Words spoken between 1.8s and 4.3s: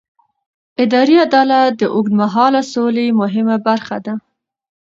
اوږدمهاله سولې مهمه برخه ده